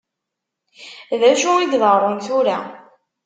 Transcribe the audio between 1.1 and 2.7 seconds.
Dacu i iḍeṛṛun tura?